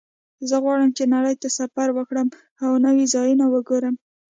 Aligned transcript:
زه 0.49 0.55
غواړم 0.63 0.89
چې 0.97 1.03
نړۍ 1.15 1.35
ته 1.41 1.47
سفر 1.59 1.87
وکړم 1.93 2.27
او 2.65 2.71
نوي 2.85 3.05
ځایونه 3.13 3.45
وګورم 3.53 3.95